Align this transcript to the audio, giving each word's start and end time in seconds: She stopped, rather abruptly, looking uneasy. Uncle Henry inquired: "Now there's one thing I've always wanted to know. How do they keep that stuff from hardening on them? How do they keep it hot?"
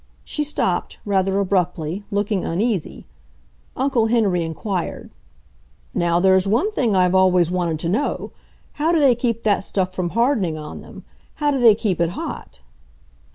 She 0.23 0.43
stopped, 0.43 0.97
rather 1.05 1.37
abruptly, 1.37 2.05
looking 2.09 2.43
uneasy. 2.43 3.05
Uncle 3.77 4.07
Henry 4.07 4.41
inquired: 4.43 5.11
"Now 5.93 6.19
there's 6.19 6.47
one 6.47 6.71
thing 6.71 6.95
I've 6.95 7.13
always 7.13 7.51
wanted 7.51 7.77
to 7.81 7.89
know. 7.89 8.31
How 8.81 8.91
do 8.91 8.99
they 8.99 9.13
keep 9.13 9.43
that 9.43 9.63
stuff 9.63 9.93
from 9.93 10.09
hardening 10.17 10.57
on 10.57 10.81
them? 10.81 11.03
How 11.35 11.51
do 11.51 11.59
they 11.59 11.75
keep 11.75 12.01
it 12.01 12.09
hot?" 12.17 12.61